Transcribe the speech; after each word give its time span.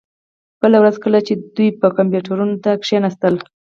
بله 0.61 0.77
ورځ 0.79 0.95
کله 1.03 1.19
چې 1.27 1.33
دوی 1.55 1.69
بیا 1.79 1.89
کمپیوټرونو 1.97 2.55
ته 2.63 2.69
کښیناستل 2.81 3.35